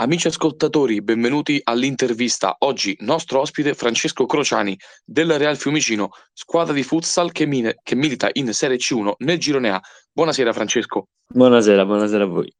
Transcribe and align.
Amici 0.00 0.28
ascoltatori, 0.28 1.02
benvenuti 1.02 1.60
all'intervista. 1.60 2.54
Oggi 2.60 2.96
nostro 3.00 3.40
ospite 3.40 3.74
Francesco 3.74 4.26
Crociani 4.26 4.78
del 5.04 5.36
Real 5.36 5.56
Fiumicino, 5.56 6.10
squadra 6.32 6.72
di 6.72 6.84
futsal 6.84 7.32
che, 7.32 7.46
mine- 7.46 7.80
che 7.82 7.96
milita 7.96 8.28
in 8.34 8.52
Serie 8.52 8.76
C1 8.76 9.14
nel 9.18 9.40
Girone 9.40 9.70
A. 9.70 9.80
Buonasera 10.12 10.52
Francesco. 10.52 11.08
Buonasera, 11.26 11.84
buonasera 11.84 12.22
a 12.22 12.26
voi. 12.28 12.54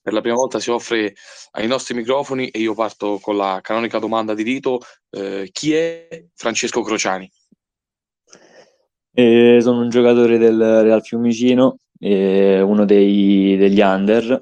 Per 0.00 0.12
la 0.14 0.22
prima 0.22 0.36
volta 0.36 0.58
si 0.60 0.70
offre 0.70 1.12
ai 1.50 1.66
nostri 1.66 1.94
microfoni 1.94 2.48
e 2.48 2.60
io 2.60 2.72
parto 2.72 3.18
con 3.18 3.36
la 3.36 3.58
canonica 3.60 3.98
domanda 3.98 4.32
di 4.32 4.42
rito. 4.42 4.80
Eh, 5.10 5.50
chi 5.52 5.74
è 5.74 6.24
Francesco 6.34 6.80
Crociani? 6.80 7.30
Eh, 9.12 9.58
sono 9.60 9.82
un 9.82 9.90
giocatore 9.90 10.38
del 10.38 10.56
Real 10.56 11.04
Fiumicino, 11.04 11.76
eh, 11.98 12.62
uno 12.62 12.86
dei, 12.86 13.58
degli 13.58 13.80
under 13.82 14.40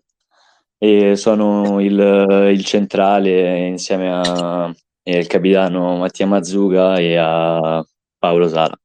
e 0.79 1.17
sono 1.17 1.81
il, 1.81 2.51
il 2.53 2.65
centrale 2.65 3.67
insieme 3.67 4.75
al 5.03 5.27
capitano 5.27 5.97
Mattia 5.97 6.27
Mazzuga 6.27 6.99
e 6.99 7.17
a 7.17 7.85
Paolo 8.17 8.49
Sala. 8.49 8.79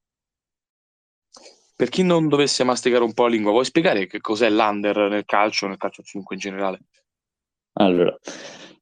Per 1.75 1.89
chi 1.89 2.03
non 2.03 2.27
dovesse 2.27 2.63
masticare 2.63 3.03
un 3.03 3.13
po' 3.13 3.23
la 3.23 3.29
lingua, 3.29 3.52
vuoi 3.52 3.66
spiegare 3.66 4.07
che 4.07 4.21
cos'è 4.21 4.49
l'under 4.49 5.09
nel 5.09 5.25
calcio, 5.25 5.67
nel 5.67 5.77
calcio 5.77 6.02
5 6.02 6.35
in 6.35 6.41
generale? 6.41 6.79
Allora, 7.73 8.16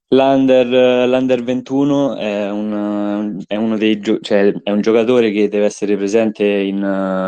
l'under, 0.10 1.08
l'under 1.08 1.44
21 1.44 2.16
è, 2.16 2.50
un, 2.50 3.44
è, 3.48 3.56
uno 3.56 3.78
dei 3.78 4.02
cioè, 4.22 4.54
è 4.62 4.72
un 4.72 4.82
giocatore 4.82 5.32
che 5.32 5.48
deve 5.48 5.66
essere 5.66 5.96
presente 5.96 6.46
in, 6.46 6.78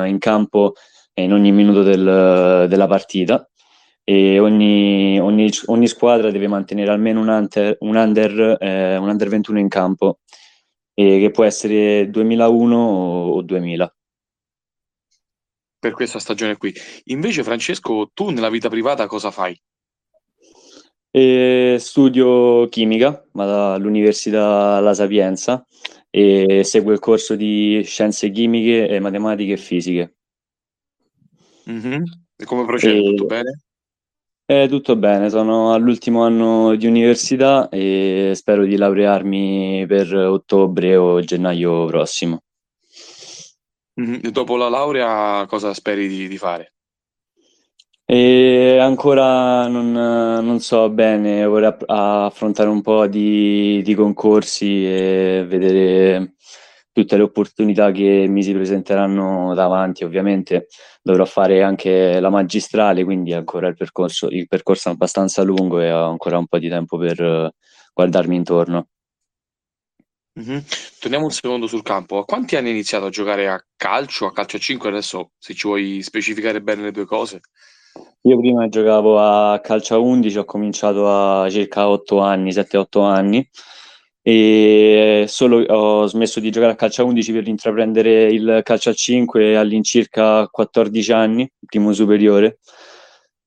in 0.08 0.18
campo 0.20 0.74
in 1.16 1.32
ogni 1.32 1.52
minuto 1.52 1.82
del, 1.84 2.68
della 2.68 2.88
partita 2.88 3.48
e 4.04 4.40
ogni, 4.40 5.20
ogni, 5.20 5.50
ogni, 5.68 5.88
squadra 5.88 6.30
deve 6.30 6.48
mantenere 6.48 6.92
almeno 6.92 7.22
un 7.22 7.30
under, 7.30 7.78
un 7.80 7.96
under, 7.96 8.58
eh, 8.60 8.98
un 8.98 9.08
under 9.10 9.30
21 9.30 9.60
in 9.60 9.70
campo, 9.70 10.20
e 10.94 11.20
che 11.20 11.32
può 11.32 11.44
essere 11.44 12.10
2001 12.10 12.78
o, 12.78 13.30
o 13.32 13.42
2000. 13.42 13.96
Per 15.80 15.92
questa 15.92 16.20
stagione 16.20 16.58
qui. 16.58 16.74
Invece, 17.06 17.44
Francesco, 17.44 18.10
tu 18.14 18.30
nella 18.30 18.50
vita 18.50 18.70
privata 18.70 19.08
cosa 19.08 19.32
fai? 19.32 19.60
E 21.12 21.78
studio 21.80 22.68
chimica, 22.70 23.28
vado 23.34 23.74
all'Università 23.74 24.80
La 24.80 24.94
Sapienza 24.94 25.66
e 26.10 26.64
seguo 26.64 26.92
il 26.92 27.00
corso 27.00 27.36
di 27.36 27.82
scienze 27.86 28.32
chimiche, 28.32 29.00
matematiche 29.00 29.54
e 29.54 29.58
fisiche. 29.58 30.16
Mm-hmm. 31.70 32.04
E 32.36 32.46
come 32.46 32.66
procede? 32.66 33.00
E... 33.00 33.04
Tutto 33.04 33.26
bene? 33.26 33.63
Eh, 34.54 34.68
tutto 34.68 34.96
bene, 34.96 35.32
sono 35.32 35.74
all'ultimo 35.74 36.24
anno 36.24 36.76
di 36.76 36.86
università 36.86 37.70
e 37.70 38.34
spero 38.36 38.66
di 38.66 38.78
laurearmi 38.78 39.84
per 39.88 40.14
ottobre 40.14 40.96
o 40.96 41.22
gennaio 41.22 41.86
prossimo. 41.86 42.44
Mm-hmm. 44.00 44.28
Dopo 44.30 44.56
la 44.56 44.70
laurea 44.70 45.48
cosa 45.48 45.74
speri 45.74 46.08
di, 46.08 46.28
di 46.28 46.38
fare? 46.38 46.74
E 48.06 48.78
ancora 48.80 49.68
non, 49.68 49.92
non, 49.92 50.60
so 50.60 50.88
bene, 50.92 51.46
vorrei 51.46 51.76
affrontare 51.88 52.70
un 52.70 52.84
po' 52.84 53.08
di, 53.08 53.82
di 53.82 53.96
concorsi 53.96 54.86
e 54.86 55.46
vedere 55.48 56.36
tutte 56.94 57.18
le 57.18 57.24
opportunità 57.24 57.92
che 57.92 58.28
mi 58.30 58.44
si 58.44 58.54
presenteranno 58.54 59.54
davanti. 59.56 60.04
Ovviamente 60.04 60.68
dovrò 61.02 61.26
fare 61.26 61.64
anche 61.64 62.20
la 62.20 62.30
magistrale, 62.30 63.04
quindi 63.04 63.34
ancora 63.34 63.68
il 63.68 63.76
percorso, 63.76 64.30
il 64.30 64.48
percorso 64.48 64.90
è 64.90 64.92
abbastanza 64.94 65.42
lungo 65.42 65.82
e 65.82 65.92
ho 65.92 66.10
ancora 66.10 66.38
un 66.38 66.48
po' 66.48 66.60
di 66.60 66.70
tempo 66.70 66.98
per 66.98 67.20
uh, 67.20 67.50
guardarmi 67.94 68.36
intorno. 68.36 68.88
Mm-hmm. 70.40 70.60
Torniamo 71.00 71.26
un 71.26 71.32
secondo 71.32 71.68
sul 71.68 71.84
campo. 71.84 72.20
A 72.20 72.26
quanti 72.26 72.56
anni 72.56 72.68
hai 72.68 72.74
iniziato 72.74 73.06
a 73.06 73.10
giocare 73.10 73.50
a 73.50 73.64
calcio, 73.76 74.28
a 74.28 74.32
calcio 74.32 74.58
a 74.58 74.60
5? 74.60 74.90
Adesso, 74.90 75.32
se 75.38 75.54
ci 75.54 75.68
vuoi 75.68 76.02
specificare 76.02 76.62
bene 76.62 76.84
le 76.84 76.92
due 76.92 77.06
cose. 77.06 77.42
Io 78.22 78.40
prima 78.40 78.70
giocavo 78.70 79.20
a 79.20 79.60
calcio 79.60 79.96
a 79.96 80.00
11, 80.00 80.38
ho 80.38 80.46
cominciato 80.46 81.08
a 81.10 81.50
circa 81.50 81.90
8 81.90 82.20
anni, 82.20 82.52
7-8 82.52 83.04
anni 83.04 83.50
e 84.26 85.26
solo 85.28 85.62
ho 85.64 86.06
smesso 86.08 86.40
di 86.40 86.50
giocare 86.50 86.72
a 86.72 86.76
calcio 86.76 87.02
a 87.02 87.06
11 87.06 87.34
per 87.34 87.48
intraprendere 87.48 88.32
il 88.32 88.62
calcio 88.64 88.90
a 88.90 88.94
5 88.94 89.58
all'incirca 89.58 90.48
14 90.48 91.12
anni, 91.12 91.52
primo 91.66 91.92
superiore, 91.92 92.60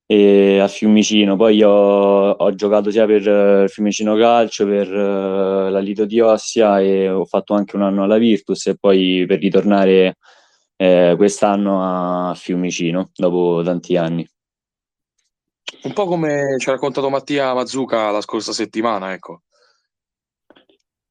a 0.06 0.69
Fiumicino. 0.69 1.36
Poi 1.36 1.62
ho, 1.62 2.31
ho 2.31 2.54
giocato 2.54 2.91
sia 2.91 3.06
per 3.06 3.26
uh, 3.65 3.69
Fiumicino 3.69 4.16
Calcio, 4.16 4.66
per 4.66 4.88
uh, 4.88 5.70
la 5.70 5.78
Lido 5.78 6.04
di 6.04 6.20
Ossia 6.20 6.81
e 6.81 7.09
ho 7.09 7.25
fatto 7.25 7.54
anche 7.54 7.76
un 7.76 7.82
anno 7.82 8.04
alla 8.04 8.19
Virtus 8.19 8.66
e 8.66 8.76
poi 8.76 9.25
per 9.26 9.38
ritornare 9.41 10.16
eh, 10.76 11.15
quest'anno 11.16 12.31
a 12.31 12.34
Fiumicino 12.34 13.10
dopo 13.15 13.62
tanti 13.65 13.97
anni. 13.97 14.28
Un 15.82 15.92
po' 15.92 16.06
come 16.06 16.56
ci 16.59 16.69
ha 16.69 16.72
raccontato 16.72 17.09
Mattia 17.09 17.54
Mazzuca 17.54 18.10
la 18.10 18.20
scorsa 18.20 18.53
settimana, 18.53 19.12
ecco. 19.12 19.42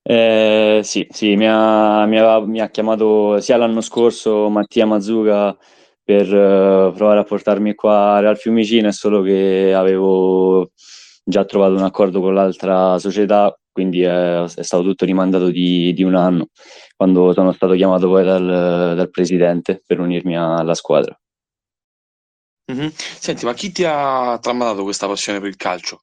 Eh, 0.08 0.82
sì, 0.84 1.08
sì, 1.10 1.36
mi 1.36 1.48
ha, 1.48 2.06
mi, 2.06 2.20
ha, 2.20 2.40
mi 2.40 2.62
ha, 2.62 2.70
chiamato 2.70 3.40
sia 3.42 3.58
l'anno 3.58 3.82
scorso 3.82 4.50
Mattia 4.50 4.86
Mazzuca 4.86 5.58
per 6.04 6.28
uh, 6.28 6.94
provare 6.94 7.22
a 7.22 7.24
portarmi 7.24 7.74
qua 7.74 8.18
al 8.18 8.38
Fiumicino, 8.38 8.88
è 8.88 8.92
solo 8.92 9.24
che 9.24 9.74
avevo 9.74 10.70
già 11.24 11.44
trovato 11.46 11.74
un 11.74 11.82
accordo 11.82 12.22
con 12.22 12.36
l'altra 12.36 13.00
società, 13.00 13.58
quindi 13.72 14.04
è, 14.04 14.44
è 14.44 14.62
stato 14.64 14.84
tutto 14.84 15.06
rimandato 15.06 15.50
di, 15.50 15.92
di, 15.94 16.04
un 16.04 16.14
anno, 16.14 16.50
quando 16.96 17.34
sono 17.34 17.52
stato 17.52 17.74
chiamato 17.74 18.08
poi 18.08 18.24
dal, 18.24 18.94
dal 18.96 19.10
presidente 19.10 19.82
per 19.84 20.00
unirmi 20.00 20.38
alla 20.38 20.76
squadra. 20.76 21.20
Mm-hmm. 22.72 22.90
Senti, 22.96 23.46
ma 23.46 23.54
chi 23.56 23.72
ti 23.72 23.84
ha 23.84 24.38
tramandato 24.40 24.84
questa 24.84 25.08
passione 25.08 25.40
per 25.40 25.50
il 25.50 25.56
calcio? 25.56 26.02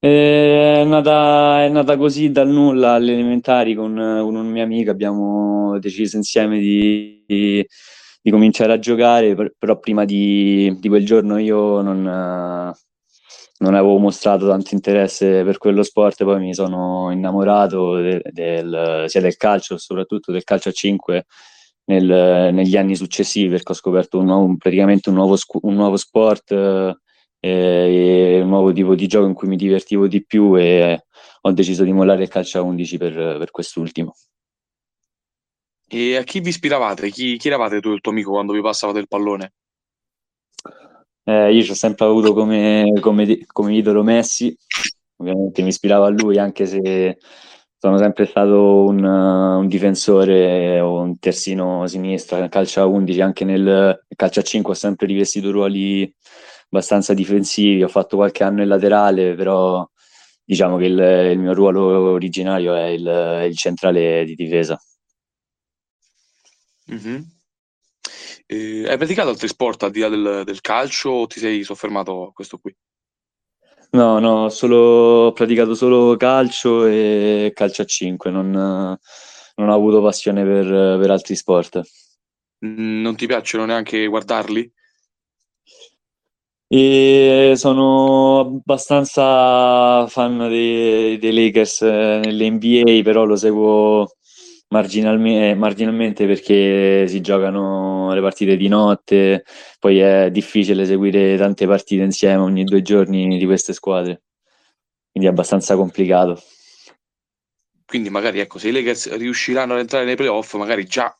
È 0.00 0.84
nata, 0.84 1.64
è 1.64 1.68
nata 1.68 1.96
così 1.96 2.30
dal 2.30 2.48
nulla 2.48 2.92
alle 2.92 3.14
elementari 3.14 3.74
con, 3.74 3.94
con 3.94 4.36
un 4.36 4.46
mio 4.46 4.62
amico, 4.62 4.92
abbiamo 4.92 5.76
deciso 5.80 6.16
insieme 6.16 6.60
di, 6.60 7.24
di, 7.26 7.66
di 8.22 8.30
cominciare 8.30 8.72
a 8.74 8.78
giocare, 8.78 9.34
però 9.58 9.80
prima 9.80 10.04
di, 10.04 10.76
di 10.78 10.88
quel 10.88 11.04
giorno 11.04 11.38
io 11.38 11.80
non, 11.80 12.02
non, 12.02 13.74
avevo 13.74 13.98
mostrato 13.98 14.46
tanto 14.46 14.72
interesse 14.74 15.42
per 15.42 15.58
quello 15.58 15.82
sport, 15.82 16.22
poi 16.22 16.38
mi 16.38 16.54
sono 16.54 17.10
innamorato 17.10 17.96
del, 17.96 18.20
del, 18.30 19.04
sia 19.08 19.20
del 19.20 19.36
calcio, 19.36 19.78
soprattutto 19.78 20.30
del 20.30 20.44
calcio 20.44 20.68
a 20.68 20.72
5 20.72 21.26
nel, 21.86 22.54
negli 22.54 22.76
anni 22.76 22.94
successivi 22.94 23.48
perché 23.48 23.72
ho 23.72 23.74
scoperto 23.74 24.18
un 24.20 24.26
nuovo, 24.26 24.54
praticamente 24.58 25.08
un 25.08 25.16
nuovo, 25.16 25.36
un 25.62 25.74
nuovo 25.74 25.96
sport 25.96 26.52
un 27.40 28.48
nuovo 28.48 28.72
tipo 28.72 28.94
di 28.94 29.06
gioco 29.06 29.26
in 29.26 29.34
cui 29.34 29.48
mi 29.48 29.56
divertivo 29.56 30.06
di 30.06 30.24
più 30.24 30.56
e 30.56 31.04
ho 31.42 31.52
deciso 31.52 31.84
di 31.84 31.92
mollare 31.92 32.22
il 32.22 32.28
calcio 32.28 32.58
a 32.58 32.62
11 32.62 32.96
per, 32.98 33.12
per 33.12 33.50
quest'ultimo. 33.50 34.14
E 35.90 36.16
a 36.16 36.22
chi 36.22 36.40
vi 36.40 36.50
ispiravate? 36.50 37.10
Chi, 37.10 37.36
chi 37.38 37.48
eravate 37.48 37.80
tu 37.80 37.90
e 37.90 37.94
il 37.94 38.00
tuo 38.00 38.12
amico 38.12 38.32
quando 38.32 38.52
vi 38.52 38.60
passavate 38.60 38.98
il 38.98 39.08
pallone? 39.08 39.52
Eh, 41.24 41.52
io 41.52 41.62
ci 41.62 41.70
ho 41.70 41.74
sempre 41.74 42.06
avuto 42.06 42.32
come, 42.34 42.92
come, 43.00 43.44
come 43.46 43.74
idolo 43.74 44.02
Messi, 44.02 44.54
ovviamente 45.16 45.62
mi 45.62 45.68
ispiravo 45.68 46.04
a 46.04 46.08
lui 46.08 46.38
anche 46.38 46.66
se 46.66 47.18
sono 47.78 47.96
sempre 47.98 48.26
stato 48.26 48.84
un, 48.84 49.04
un 49.04 49.66
difensore 49.68 50.80
o 50.80 51.00
un 51.00 51.18
terzino 51.18 51.86
sinistra, 51.86 52.48
calcio 52.48 52.80
a 52.80 52.86
11, 52.86 53.20
anche 53.20 53.44
nel 53.44 54.04
calcio 54.16 54.40
a 54.40 54.42
5 54.42 54.72
ho 54.72 54.76
sempre 54.76 55.06
rivestito 55.06 55.50
ruoli 55.50 56.12
abbastanza 56.70 57.14
difensivi, 57.14 57.82
ho 57.82 57.88
fatto 57.88 58.16
qualche 58.16 58.44
anno 58.44 58.62
in 58.62 58.68
laterale, 58.68 59.34
però 59.34 59.88
diciamo 60.44 60.76
che 60.76 60.84
il, 60.84 60.98
il 61.32 61.38
mio 61.38 61.54
ruolo 61.54 62.10
originario 62.10 62.74
è 62.74 62.86
il, 62.86 63.46
il 63.48 63.56
centrale 63.56 64.24
di 64.24 64.34
difesa. 64.34 64.80
Mm-hmm. 66.90 67.20
Eh, 68.46 68.88
hai 68.88 68.96
praticato 68.96 69.28
altri 69.28 69.46
sport 69.46 69.82
al 69.82 69.90
di 69.90 70.00
là 70.00 70.08
del, 70.08 70.42
del, 70.44 70.62
calcio 70.62 71.10
o 71.10 71.26
ti 71.26 71.38
sei 71.38 71.62
soffermato 71.64 72.28
a 72.28 72.32
questo 72.32 72.56
qui? 72.56 72.74
No, 73.90 74.18
no, 74.18 74.48
solo, 74.48 74.76
ho 75.26 75.32
praticato 75.32 75.74
solo 75.74 76.16
calcio 76.16 76.86
e 76.86 77.52
calcio 77.54 77.82
a 77.82 77.84
5, 77.84 78.30
non, 78.30 78.50
non 78.50 79.68
ho 79.68 79.74
avuto 79.74 80.02
passione 80.02 80.44
per, 80.44 80.66
per 80.98 81.10
altri 81.10 81.36
sport. 81.36 81.82
Non 82.60 83.16
ti 83.16 83.26
piacciono 83.26 83.66
neanche 83.66 84.06
guardarli? 84.06 84.72
E 86.70 87.54
sono 87.56 88.40
abbastanza 88.40 90.06
fan 90.06 90.36
dei, 90.48 91.16
dei 91.18 91.32
Lakers 91.32 91.80
eh, 91.82 92.20
nell'NBA, 92.22 93.02
però 93.02 93.24
lo 93.24 93.36
seguo 93.36 94.06
marginalmente, 94.68 95.54
marginalmente 95.54 96.26
perché 96.26 97.06
si 97.08 97.20
giocano 97.22 98.12
le 98.12 98.20
partite 98.20 98.56
di 98.56 98.68
notte, 98.68 99.44
poi 99.78 99.98
è 99.98 100.30
difficile 100.30 100.84
seguire 100.84 101.36
tante 101.36 101.66
partite 101.66 102.02
insieme 102.02 102.42
ogni 102.42 102.64
due 102.64 102.82
giorni 102.82 103.38
di 103.38 103.44
queste 103.46 103.72
squadre. 103.72 104.22
quindi 105.10 105.28
è 105.28 105.32
abbastanza 105.32 105.74
complicato. 105.76 106.40
Quindi 107.86 108.10
magari 108.10 108.40
ecco, 108.40 108.58
se 108.58 108.68
i 108.68 108.72
Lakers 108.72 109.16
riusciranno 109.16 109.72
ad 109.72 109.78
entrare 109.80 110.04
nei 110.04 110.16
playoff, 110.16 110.54
magari 110.56 110.84
già... 110.84 111.10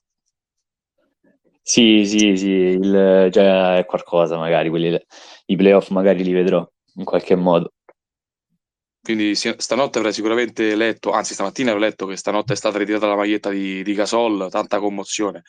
Sì, 1.70 2.06
sì, 2.06 2.34
sì, 2.34 2.48
il, 2.48 3.28
già 3.30 3.76
è 3.76 3.84
qualcosa 3.84 4.38
magari, 4.38 4.70
quelli, 4.70 4.98
i 5.46 5.56
playoff 5.56 5.90
magari 5.90 6.24
li 6.24 6.32
vedrò 6.32 6.66
in 6.94 7.04
qualche 7.04 7.36
modo. 7.36 7.74
Quindi 9.02 9.34
stanotte 9.34 9.98
avrei 9.98 10.12
sicuramente 10.14 10.74
letto, 10.74 11.10
anzi 11.10 11.34
stamattina 11.34 11.72
ho 11.72 11.76
letto 11.76 12.06
che 12.06 12.16
stanotte 12.16 12.52
è 12.52 12.56
stata 12.56 12.78
ritirata 12.78 13.06
la 13.06 13.16
maglietta 13.16 13.50
di, 13.50 13.82
di 13.82 13.92
Gasol, 13.92 14.48
tanta 14.50 14.78
commozione. 14.78 15.42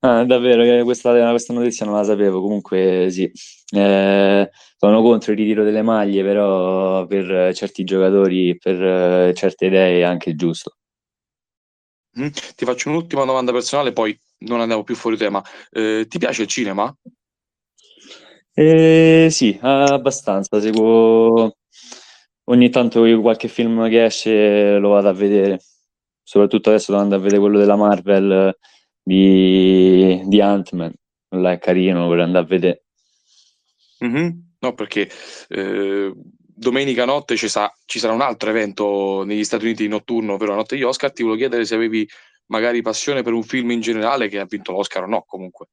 Ah, 0.00 0.24
davvero, 0.24 0.84
questa, 0.84 1.30
questa, 1.30 1.52
notizia 1.52 1.84
non 1.84 1.96
la 1.96 2.04
sapevo, 2.04 2.40
comunque 2.40 3.08
sì, 3.10 3.30
eh, 3.74 4.50
sono 4.76 5.02
contro 5.02 5.32
il 5.32 5.38
ritiro 5.38 5.64
delle 5.64 5.82
maglie, 5.82 6.22
però 6.22 7.04
per 7.06 7.52
certi 7.54 7.82
giocatori, 7.82 8.56
per 8.56 9.34
certe 9.34 9.66
idee 9.66 10.00
è 10.00 10.02
anche 10.02 10.34
giusto. 10.36 10.77
Mm, 12.18 12.28
ti 12.56 12.64
faccio 12.64 12.88
un'ultima 12.88 13.24
domanda 13.24 13.52
personale, 13.52 13.92
poi 13.92 14.18
non 14.38 14.60
andiamo 14.60 14.82
più 14.82 14.94
fuori 14.94 15.16
tema. 15.16 15.42
Eh, 15.70 16.06
ti 16.08 16.18
piace 16.18 16.42
il 16.42 16.48
cinema? 16.48 16.94
Eh, 18.52 19.28
sì, 19.30 19.56
abbastanza, 19.60 20.60
seguo 20.60 21.56
ogni 22.44 22.70
tanto 22.70 23.02
qualche 23.20 23.46
film 23.46 23.88
che 23.88 24.04
esce 24.04 24.78
lo 24.78 24.90
vado 24.90 25.08
a 25.08 25.12
vedere, 25.12 25.60
soprattutto 26.22 26.70
adesso 26.70 26.90
devo 26.90 27.04
andare 27.04 27.20
a 27.20 27.24
vedere 27.24 27.40
quello 27.40 27.58
della 27.58 27.76
Marvel 27.76 28.56
di, 29.00 30.22
di 30.24 30.40
Ant-Man, 30.40 30.92
là 31.36 31.52
è 31.52 31.58
carino, 31.58 32.06
vorrei 32.06 32.24
andare 32.24 32.44
a 32.44 32.48
vedere. 32.48 32.82
Mm-hmm. 34.04 34.28
No, 34.60 34.74
perché 34.74 35.08
eh, 35.50 36.12
domenica 36.58 37.04
notte 37.04 37.36
ci, 37.36 37.48
sa- 37.48 37.72
ci, 37.84 37.98
sarà 37.98 38.12
un 38.12 38.20
altro 38.20 38.50
evento 38.50 39.22
negli 39.24 39.44
Stati 39.44 39.64
Uniti 39.64 39.88
notturno, 39.88 40.34
ovvero 40.34 40.50
la 40.50 40.58
notte 40.58 40.74
degli 40.74 40.84
Oscar. 40.84 41.12
Ti 41.12 41.22
volevo 41.22 41.40
chiedere 41.40 41.64
se 41.64 41.74
avevi 41.74 42.08
magari 42.46 42.82
passione 42.82 43.22
per 43.22 43.32
un 43.32 43.42
film 43.42 43.70
in 43.70 43.80
generale 43.80 44.28
che 44.28 44.38
ha 44.38 44.46
vinto 44.46 44.72
l'Oscar 44.72 45.04
o 45.04 45.06
no, 45.06 45.24
comunque. 45.26 45.68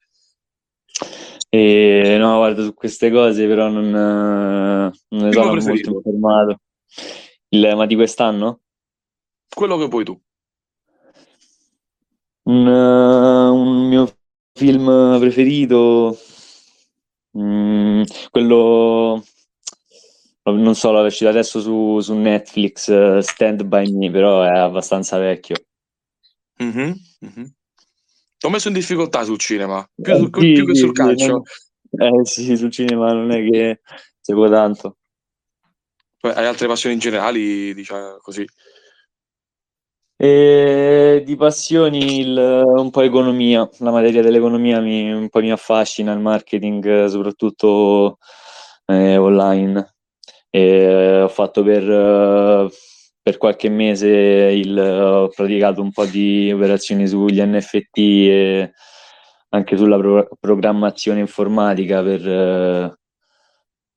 E, 1.50 2.18
no, 2.20 2.38
guarda, 2.38 2.64
su 2.64 2.74
queste 2.74 3.12
cose 3.12 3.48
però 3.48 3.68
non, 3.70 3.90
non 3.90 4.92
ne 5.10 5.32
sono 5.32 5.54
molto 5.54 5.90
informato. 5.90 6.60
Il, 7.50 7.74
ma 7.76 7.86
di 7.86 7.96
quest'anno? 7.96 8.60
Quello 9.54 9.78
che 9.78 9.88
vuoi 9.88 10.04
tu 10.04 10.20
un, 12.46 12.68
uh, 12.68 13.54
un 13.54 13.88
mio 13.88 14.18
film 14.54 15.18
preferito, 15.20 16.18
mm, 17.38 18.04
quello 18.32 19.24
non 20.52 20.76
so, 20.76 20.92
l'ho 20.92 21.04
uscito 21.04 21.30
adesso 21.30 21.60
su, 21.60 22.00
su, 22.00 22.14
Netflix, 22.14 22.88
uh, 22.88 23.20
Stand 23.20 23.64
By 23.64 23.92
Me, 23.92 24.12
però 24.12 24.44
è 24.44 24.58
abbastanza 24.58 25.18
vecchio. 25.18 25.56
Mm-hmm, 26.62 26.92
mm-hmm. 27.26 27.46
Ho 28.46 28.50
messo 28.50 28.68
in 28.68 28.76
difficoltà 28.76 29.24
sul 29.24 29.40
cinema, 29.40 29.88
più, 29.96 30.14
eh, 30.14 30.30
più 30.30 30.42
sì, 30.42 30.66
che 30.66 30.76
sul 30.76 30.92
calcio. 30.92 31.28
Non... 31.28 31.42
Eh 32.22 32.26
sì, 32.26 32.56
sul 32.58 32.72
cinema 32.72 33.12
non 33.12 33.32
è 33.32 33.50
che 33.50 33.82
seguo 34.22 34.50
tanto. 34.50 34.98
Hai 36.22 36.46
altre 36.46 36.68
passioni 36.68 36.96
in 36.96 37.02
generale, 37.02 37.74
diciamo 37.74 38.18
così? 38.20 38.46
E 40.18 41.24
di 41.26 41.36
passioni 41.36 42.20
il, 42.22 42.64
un 42.66 42.90
po' 42.90 43.02
economia, 43.02 43.70
la 43.80 43.92
materia 43.92 44.22
dell'economia 44.22 44.80
mi, 44.80 45.12
un 45.12 45.30
po' 45.30 45.42
mi 45.42 45.52
affascina, 45.52 46.14
il 46.14 46.20
marketing 46.20 47.06
soprattutto 47.06 48.20
eh, 48.86 49.18
online. 49.18 49.95
E 50.56 51.22
ho 51.22 51.28
fatto 51.28 51.64
per, 51.64 52.70
per 53.22 53.38
qualche 53.38 53.68
mese 53.68 54.08
il, 54.08 54.78
ho 54.80 55.28
praticato 55.28 55.82
un 55.82 55.92
po' 55.92 56.06
di 56.06 56.50
operazioni 56.54 57.06
sugli 57.08 57.42
NFT 57.42 57.98
e 57.98 58.72
anche 59.50 59.76
sulla 59.76 59.98
pro- 59.98 60.30
programmazione 60.40 61.20
informatica 61.20 62.02
per, 62.02 62.98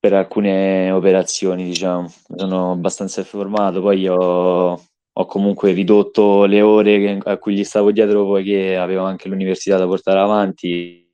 per 0.00 0.12
alcune 0.14 0.90
operazioni, 0.90 1.64
diciamo. 1.64 2.12
Sono 2.34 2.72
abbastanza 2.72 3.20
informato, 3.20 3.80
poi 3.80 4.08
ho 4.08 4.82
ho 5.18 5.26
comunque 5.26 5.72
ridotto 5.72 6.44
le 6.44 6.62
ore 6.62 7.18
a 7.24 7.38
cui 7.38 7.54
gli 7.54 7.64
stavo 7.64 7.90
dietro 7.90 8.24
poiché 8.24 8.76
avevo 8.76 9.02
anche 9.02 9.28
l'università 9.28 9.76
da 9.76 9.84
portare 9.86 10.20
avanti, 10.20 11.10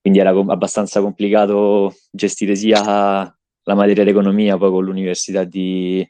quindi 0.00 0.18
era 0.18 0.30
abbastanza 0.30 1.02
complicato 1.02 1.94
gestire 2.10 2.56
sia 2.56 3.30
la 3.64 3.74
materia 3.74 4.04
dell'economia 4.04 4.56
poi 4.56 4.70
con 4.70 4.84
l'università 4.84 5.44
di, 5.44 6.06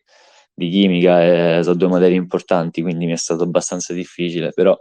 di 0.53 0.69
chimica, 0.69 1.59
eh, 1.59 1.63
sono 1.63 1.77
due 1.77 1.89
materie 1.89 2.17
importanti, 2.17 2.83
quindi 2.83 3.07
mi 3.07 3.13
è 3.13 3.17
stato 3.17 3.43
abbastanza 3.43 3.93
difficile, 3.93 4.53
però 4.53 4.77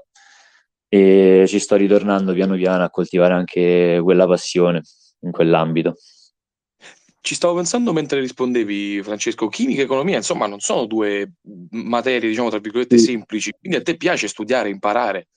e 0.91 1.45
ci 1.47 1.59
sto 1.59 1.75
ritornando 1.75 2.33
piano 2.33 2.55
piano 2.55 2.83
a 2.83 2.89
coltivare 2.89 3.35
anche 3.35 3.99
quella 4.01 4.25
passione 4.25 4.81
in 5.21 5.31
quell'ambito. 5.31 5.95
Ci 7.21 7.35
stavo 7.35 7.55
pensando 7.55 7.93
mentre 7.93 8.19
rispondevi, 8.19 9.03
Francesco, 9.03 9.49
chimica 9.49 9.81
e 9.81 9.83
economia, 9.83 10.17
insomma, 10.17 10.47
non 10.47 10.59
sono 10.59 10.85
due 10.85 11.33
materie, 11.71 12.29
diciamo, 12.29 12.49
tra 12.49 12.59
virgolette, 12.59 12.97
sì. 12.97 13.05
semplici, 13.05 13.51
quindi 13.59 13.77
a 13.77 13.83
te 13.83 13.97
piace 13.97 14.27
studiare, 14.27 14.69
imparare? 14.69 15.27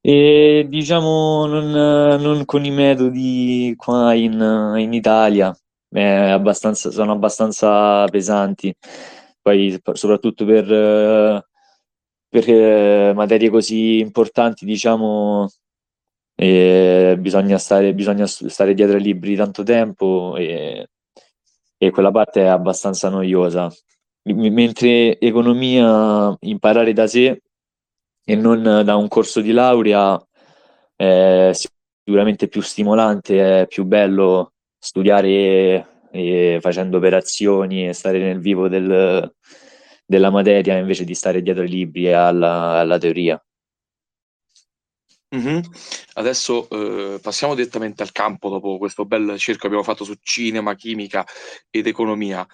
E, 0.00 0.66
diciamo, 0.68 1.46
non, 1.46 1.70
non 2.20 2.44
con 2.44 2.64
i 2.64 2.70
metodi 2.70 3.72
qua 3.76 4.12
in, 4.14 4.74
in 4.76 4.92
Italia, 4.92 5.56
abbastanza, 6.00 6.90
sono 6.90 7.12
abbastanza 7.12 8.04
pesanti, 8.06 8.74
poi 9.40 9.78
soprattutto 9.92 10.44
per, 10.44 10.64
per 12.28 12.48
eh, 12.48 13.12
materie 13.14 13.50
così 13.50 13.98
importanti, 13.98 14.64
diciamo, 14.64 15.48
e 16.34 17.16
bisogna 17.20 17.58
stare, 17.58 17.94
bisogna 17.94 18.26
stare 18.26 18.74
dietro 18.74 18.96
ai 18.96 19.02
libri 19.02 19.36
tanto 19.36 19.62
tempo 19.62 20.36
e, 20.36 20.88
e 21.76 21.90
quella 21.90 22.10
parte 22.10 22.42
è 22.42 22.46
abbastanza 22.46 23.08
noiosa. 23.08 23.70
M- 24.24 24.48
mentre 24.52 25.18
economia, 25.20 26.34
imparare 26.40 26.92
da 26.92 27.06
sé 27.06 27.42
e 28.24 28.34
non 28.36 28.62
da 28.84 28.96
un 28.96 29.08
corso 29.08 29.40
di 29.40 29.52
laurea 29.52 30.20
è 30.96 31.50
sicuramente 32.04 32.48
più 32.48 32.60
stimolante, 32.60 33.62
è 33.62 33.66
più 33.66 33.84
bello 33.84 34.51
studiare 34.84 36.08
e 36.10 36.58
facendo 36.60 36.96
operazioni 36.96 37.86
e 37.86 37.92
stare 37.92 38.18
nel 38.18 38.40
vivo 38.40 38.66
del, 38.66 39.32
della 40.04 40.30
materia 40.30 40.76
invece 40.76 41.04
di 41.04 41.14
stare 41.14 41.40
dietro 41.40 41.62
ai 41.62 41.68
libri 41.68 42.06
e 42.06 42.12
alla, 42.12 42.80
alla 42.80 42.98
teoria. 42.98 43.40
Mm-hmm. 45.34 45.60
Adesso 46.14 46.68
eh, 46.68 47.20
passiamo 47.20 47.54
direttamente 47.54 48.02
al 48.02 48.10
campo 48.10 48.50
dopo 48.50 48.76
questo 48.76 49.04
bel 49.06 49.38
circo 49.38 49.60
che 49.60 49.66
abbiamo 49.66 49.84
fatto 49.84 50.04
su 50.04 50.14
cinema, 50.20 50.74
chimica 50.74 51.24
ed 51.70 51.86
economia. 51.86 52.44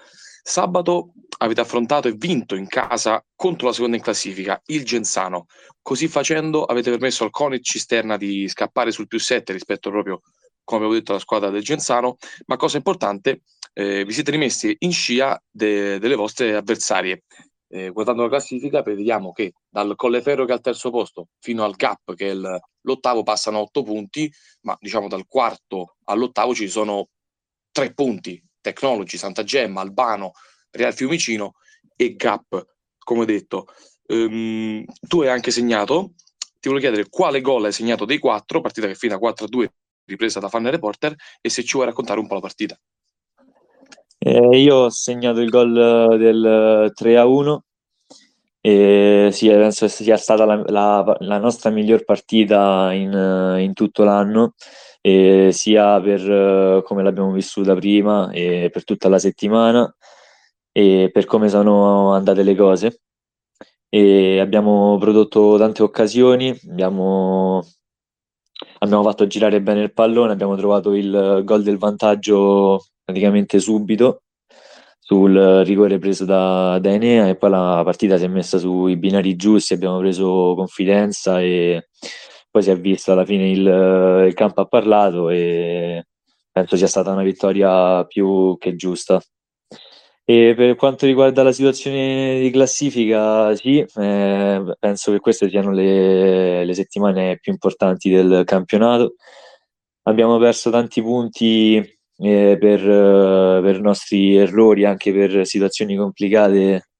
Sabato 0.42 1.14
avete 1.38 1.62
affrontato 1.62 2.08
e 2.08 2.12
vinto 2.12 2.54
in 2.56 2.68
casa 2.68 3.24
contro 3.34 3.68
la 3.68 3.72
seconda 3.72 3.96
in 3.96 4.02
classifica, 4.02 4.60
il 4.66 4.84
Genzano. 4.84 5.46
Così 5.80 6.08
facendo 6.08 6.64
avete 6.64 6.90
permesso 6.90 7.24
al 7.24 7.30
Conic 7.30 7.62
Cisterna 7.62 8.18
di 8.18 8.46
scappare 8.48 8.92
sul 8.92 9.06
più 9.06 9.18
7 9.18 9.52
rispetto 9.52 9.90
proprio, 9.90 10.20
come 10.68 10.84
avevo 10.84 10.98
detto, 10.98 11.12
alla 11.12 11.20
squadra 11.20 11.48
del 11.48 11.62
Genzano, 11.62 12.18
ma 12.44 12.56
cosa 12.56 12.76
importante, 12.76 13.40
eh, 13.72 14.04
vi 14.04 14.12
siete 14.12 14.30
rimessi 14.30 14.76
in 14.80 14.92
scia 14.92 15.42
de- 15.50 15.98
delle 15.98 16.14
vostre 16.14 16.54
avversarie 16.54 17.22
eh, 17.70 17.90
guardando 17.90 18.22
la 18.22 18.28
classifica, 18.28 18.82
vediamo 18.82 19.32
che 19.32 19.52
dal 19.68 19.94
Colleferro 19.94 20.44
che 20.44 20.52
è 20.52 20.54
al 20.54 20.60
terzo 20.60 20.90
posto 20.90 21.28
fino 21.38 21.64
al 21.64 21.76
Gap 21.76 22.14
che 22.14 22.28
è 22.28 22.32
il, 22.32 22.60
l'ottavo 22.82 23.22
passano 23.22 23.58
otto 23.58 23.82
punti, 23.82 24.30
ma 24.62 24.76
diciamo 24.80 25.08
dal 25.08 25.26
quarto 25.26 25.96
all'ottavo 26.04 26.54
ci 26.54 26.68
sono 26.68 27.08
tre 27.70 27.92
punti, 27.92 28.42
Technology, 28.60 29.16
Santa 29.16 29.44
Gemma, 29.44 29.80
Albano, 29.80 30.32
Real 30.70 30.94
Fiumicino 30.94 31.54
e 31.94 32.14
Gap, 32.14 32.66
come 32.98 33.24
detto. 33.24 33.66
Um, 34.08 34.84
tu 35.06 35.20
hai 35.20 35.28
anche 35.28 35.50
segnato, 35.50 36.14
ti 36.58 36.68
voglio 36.68 36.80
chiedere 36.80 37.08
quale 37.10 37.42
gol 37.42 37.66
hai 37.66 37.72
segnato 37.72 38.04
dei 38.06 38.18
quattro, 38.18 38.62
partita 38.62 38.86
che 38.86 38.94
fino 38.94 39.14
a 39.14 39.18
4-2 39.18 39.66
ripresa 40.08 40.40
da 40.40 40.48
fan 40.48 40.68
reporter, 40.70 41.14
e 41.40 41.48
se 41.48 41.62
ci 41.62 41.74
vuoi 41.74 41.86
raccontare 41.86 42.18
un 42.18 42.26
po' 42.26 42.34
la 42.34 42.40
partita. 42.40 42.76
Eh, 44.18 44.60
io 44.60 44.74
ho 44.74 44.90
segnato 44.90 45.40
il 45.40 45.48
gol 45.48 46.18
del 46.18 46.90
3 46.92 47.16
a 47.16 47.24
1 47.24 47.62
e 48.60 49.28
sì, 49.32 49.48
penso 49.48 49.86
sia 49.86 50.16
stata 50.16 50.44
la, 50.44 50.62
la, 50.66 51.16
la 51.20 51.38
nostra 51.38 51.70
miglior 51.70 52.04
partita 52.04 52.92
in, 52.92 53.56
in 53.60 53.72
tutto 53.72 54.02
l'anno, 54.02 54.54
sia 55.00 56.00
per 56.00 56.82
come 56.84 57.02
l'abbiamo 57.02 57.30
vissuta 57.32 57.74
prima 57.74 58.30
e 58.30 58.68
per 58.70 58.84
tutta 58.84 59.08
la 59.08 59.18
settimana 59.18 59.90
e 60.72 61.10
per 61.12 61.24
come 61.24 61.48
sono 61.48 62.12
andate 62.12 62.42
le 62.42 62.54
cose. 62.54 63.00
E 63.88 64.38
abbiamo 64.38 64.98
prodotto 64.98 65.56
tante 65.56 65.82
occasioni, 65.82 66.50
abbiamo, 66.68 67.64
abbiamo 68.78 69.02
fatto 69.02 69.26
girare 69.26 69.60
bene 69.60 69.82
il 69.82 69.92
pallone, 69.92 70.32
abbiamo 70.32 70.56
trovato 70.56 70.94
il 70.94 71.42
gol 71.44 71.62
del 71.62 71.78
vantaggio 71.78 72.84
praticamente 73.04 73.58
subito 73.60 74.22
sul 75.08 75.62
rigore 75.64 75.98
preso 75.98 76.26
da, 76.26 76.78
da 76.78 76.90
Enea 76.90 77.28
e 77.28 77.36
poi 77.36 77.50
la 77.50 77.80
partita 77.82 78.18
si 78.18 78.24
è 78.24 78.28
messa 78.28 78.58
sui 78.58 78.98
binari 78.98 79.36
giusti, 79.36 79.72
abbiamo 79.72 79.98
preso 79.98 80.54
confidenza 80.54 81.40
e 81.40 81.88
poi 82.50 82.62
si 82.62 82.70
è 82.70 82.78
visto 82.78 83.12
alla 83.12 83.24
fine 83.24 83.48
il, 83.48 84.24
il 84.28 84.34
campo 84.34 84.60
ha 84.60 84.66
parlato 84.66 85.30
e 85.30 86.04
penso 86.52 86.76
sia 86.76 86.86
stata 86.86 87.12
una 87.12 87.22
vittoria 87.22 88.04
più 88.04 88.56
che 88.58 88.76
giusta. 88.76 89.18
E 90.30 90.52
per 90.54 90.76
quanto 90.76 91.06
riguarda 91.06 91.42
la 91.42 91.52
situazione 91.52 92.38
di 92.38 92.50
classifica, 92.50 93.54
sì, 93.56 93.78
eh, 93.78 94.76
penso 94.78 95.10
che 95.12 95.20
queste 95.20 95.48
siano 95.48 95.70
le, 95.70 96.66
le, 96.66 96.74
settimane 96.74 97.38
più 97.40 97.50
importanti 97.50 98.10
del 98.10 98.42
campionato. 98.44 99.14
Abbiamo 100.02 100.36
perso 100.36 100.68
tanti 100.70 101.00
punti 101.00 101.76
eh, 101.76 102.56
per, 102.60 102.82
uh, 102.86 103.62
per, 103.62 103.80
nostri 103.80 104.36
errori, 104.36 104.84
anche 104.84 105.14
per 105.14 105.46
situazioni 105.46 105.96
complicate 105.96 106.90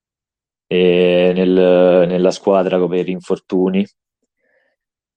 eh, 0.66 1.32
nel, 1.34 2.06
nella 2.08 2.30
squadra 2.30 2.78
per 2.88 3.08
infortuni 3.10 3.86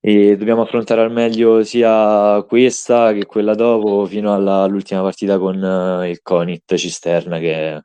e 0.03 0.35
dobbiamo 0.35 0.63
affrontare 0.63 1.01
al 1.01 1.11
meglio 1.11 1.63
sia 1.63 2.43
questa 2.47 3.13
che 3.13 3.25
quella 3.25 3.53
dopo 3.55 4.05
fino 4.05 4.33
all'ultima 4.33 5.01
partita 5.01 5.37
con 5.37 5.61
uh, 5.61 6.03
il 6.05 6.21
Conit 6.21 6.75
Cisterna 6.75 7.37
che 7.39 7.83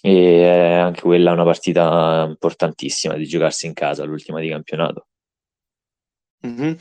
è 0.00 0.74
anche 0.74 1.00
quella 1.00 1.32
una 1.32 1.44
partita 1.44 2.26
importantissima 2.28 3.14
di 3.14 3.26
giocarsi 3.26 3.66
in 3.66 3.72
casa 3.72 4.04
l'ultima 4.04 4.40
di 4.40 4.48
campionato 4.48 5.08
mm-hmm. 6.46 6.72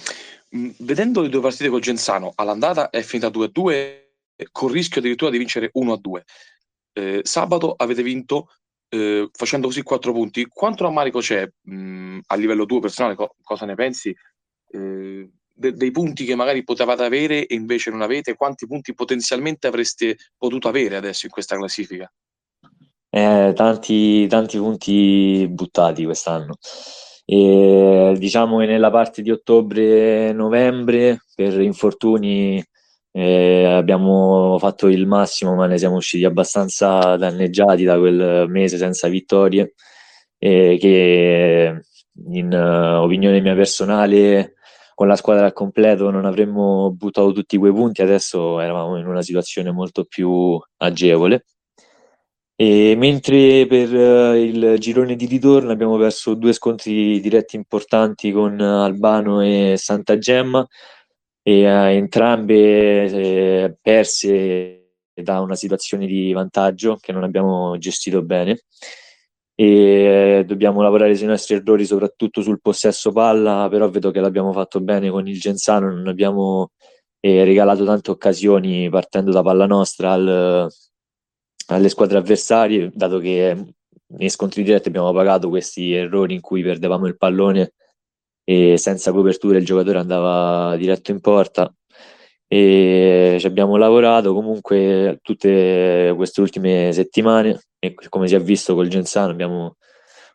vedendo 0.80 1.22
le 1.22 1.30
due 1.30 1.42
partite 1.42 1.70
col 1.70 1.82
Genzano 1.82 2.34
all'andata 2.36 2.90
è 2.90 3.02
finita 3.02 3.30
2-2 3.30 4.04
con 4.52 4.70
rischio 4.70 5.00
addirittura 5.00 5.32
di 5.32 5.38
vincere 5.38 5.72
1-2 5.74 6.22
eh, 6.94 7.22
sabato 7.24 7.74
avete 7.76 8.04
vinto 8.04 8.50
eh, 8.90 9.30
facendo 9.32 9.68
così 9.68 9.82
quattro 9.82 10.14
punti, 10.14 10.46
quanto 10.48 10.84
rammarico 10.84 11.20
c'è 11.20 11.48
mh, 11.62 12.20
a 12.28 12.36
livello 12.36 12.66
tuo 12.66 12.80
personale, 12.80 13.16
co- 13.16 13.36
cosa 13.42 13.66
ne 13.66 13.76
pensi? 13.76 14.16
Eh, 14.68 15.30
de- 15.52 15.74
dei 15.74 15.92
punti 15.92 16.26
che 16.26 16.36
magari 16.36 16.64
potevate 16.64 17.04
avere 17.04 17.46
e 17.46 17.56
invece 17.56 17.90
non 17.90 18.02
avete, 18.02 18.36
quanti 18.36 18.68
punti 18.68 18.94
potenzialmente 18.94 19.68
avreste 19.68 20.18
potuto 20.38 20.68
avere 20.68 20.96
adesso 20.96 21.26
in 21.26 21.32
questa 21.32 21.56
classifica? 21.56 22.12
Eh, 23.18 23.54
tanti, 23.56 24.28
tanti 24.28 24.58
punti 24.58 25.48
buttati 25.50 26.04
quest'anno. 26.04 26.58
E, 27.24 28.14
diciamo 28.18 28.58
che 28.60 28.66
nella 28.66 28.92
parte 28.92 29.22
di 29.22 29.32
ottobre-novembre 29.32 31.20
per 31.34 31.62
infortuni 31.62 32.62
eh, 33.12 33.66
abbiamo 33.66 34.58
fatto 34.60 34.88
il 34.88 35.08
massimo, 35.08 35.56
ma 35.56 35.66
ne 35.66 35.78
siamo 35.78 35.96
usciti 35.96 36.26
abbastanza 36.26 37.16
danneggiati 37.16 37.86
da 37.86 37.98
quel 37.98 38.48
mese 38.50 38.76
senza 38.78 39.08
vittorie. 39.08 39.76
Eh, 40.38 40.78
che 40.78 41.82
in 42.32 42.52
uh, 42.54 43.02
opinione 43.02 43.40
mia 43.42 43.56
personale, 43.56 44.56
con 44.94 45.08
la 45.08 45.16
squadra 45.16 45.46
al 45.46 45.54
completo 45.54 46.10
non 46.12 46.26
avremmo 46.26 46.92
buttato 46.92 47.32
tutti 47.32 47.58
quei 47.58 47.72
punti. 47.72 48.02
Adesso 48.02 48.60
eravamo 48.60 48.98
in 48.98 49.08
una 49.08 49.22
situazione 49.22 49.72
molto 49.72 50.04
più 50.04 50.60
agevole. 50.78 51.46
E 52.58 52.96
mentre 52.96 53.68
per 53.68 53.92
uh, 53.94 54.36
il 54.36 54.78
girone 54.80 55.16
di 55.18 55.26
ritorno 55.26 55.72
abbiamo 55.72 55.98
perso 55.98 56.36
due 56.36 56.54
scontri 56.54 57.20
diretti 57.20 57.58
importanti 57.58 58.32
con 58.32 58.60
Albano 58.62 59.42
e 59.42 59.76
Santa 59.78 60.18
Gemma, 60.18 60.66
e 61.48 61.62
eh, 61.62 61.96
entrambe 61.96 62.56
eh, 63.06 63.78
perse 63.80 64.94
da 65.14 65.42
una 65.42 65.56
situazione 65.56 66.08
di 66.08 66.34
vantaggio 66.34 66.98
che 67.00 67.12
non 67.12 67.24
abbiamo 67.24 67.78
gestito 67.78 68.24
bene. 68.24 68.62
E 69.54 70.40
eh, 70.40 70.44
dobbiamo 70.46 70.82
lavorare 70.82 71.16
sui 71.16 71.28
nostri 71.28 71.56
errori 71.56 71.86
soprattutto 71.86 72.42
sul 72.42 72.60
possesso 72.62 73.12
palla 73.14 73.68
però 73.70 73.90
vedo 73.90 74.12
che 74.12 74.20
l'abbiamo 74.20 74.52
fatto 74.52 74.82
bene 74.82 75.10
con 75.10 75.28
il 75.30 75.40
Genzano 75.40 75.90
non 75.90 76.08
abbiamo 76.10 76.72
eh, 77.22 77.46
regalato 77.46 77.86
tante 77.86 78.12
occasioni 78.12 78.90
partendo 78.90 79.32
da 79.32 79.42
palla 79.42 79.66
nostra 79.66 80.12
al, 80.12 80.68
alle 81.68 81.90
squadre 81.90 82.18
avversarie 82.18 82.92
dato 82.94 83.20
che 83.20 83.74
nei 84.08 84.30
scontri 84.30 84.64
diretti 84.64 84.88
abbiamo 84.90 85.12
pagato 85.12 85.50
questi 85.50 85.94
errori 85.94 86.36
in 86.36 86.42
cui 86.42 86.62
perdevamo 86.62 87.08
il 87.08 87.18
pallone 87.18 87.74
e 88.44 88.78
senza 88.78 89.12
copertura 89.12 89.58
il 89.58 89.66
giocatore 89.66 89.98
andava 89.98 90.76
diretto 90.78 91.12
in 91.12 91.20
porta 91.20 91.74
e 92.48 93.38
ci 93.40 93.48
abbiamo 93.48 93.76
lavorato 93.76 94.34
comunque 94.34 95.20
tutte 95.24 96.14
queste 96.16 96.42
ultime 96.42 96.94
settimane 96.94 97.64
e 97.80 97.96
come 98.10 98.28
si 98.28 98.36
è 98.36 98.40
visto 98.40 98.76
col 98.76 98.88
Genzano 98.88 99.32
abbiamo 99.32 99.78